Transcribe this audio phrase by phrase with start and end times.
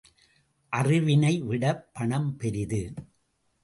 [0.71, 2.93] அறிவினைவிடப் பணம் பெரிது.